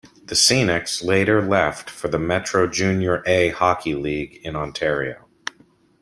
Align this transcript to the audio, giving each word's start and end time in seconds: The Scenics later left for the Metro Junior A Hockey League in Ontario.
The 0.25 0.33
Scenics 0.33 1.03
later 1.05 1.43
left 1.43 1.87
for 1.87 2.07
the 2.07 2.17
Metro 2.17 2.65
Junior 2.65 3.21
A 3.27 3.49
Hockey 3.49 3.93
League 3.93 4.39
in 4.43 4.55
Ontario. 4.55 5.27